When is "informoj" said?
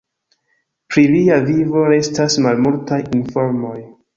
3.21-3.79